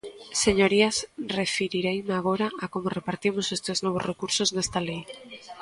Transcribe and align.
Señorías, 0.43 0.95
referireime 1.39 2.13
agora 2.15 2.47
a 2.63 2.65
como 2.73 2.93
repartimos 2.97 3.47
estes 3.57 3.77
novos 3.85 4.07
recursos 4.11 4.49
nesta 4.55 4.79
lei. 4.87 5.01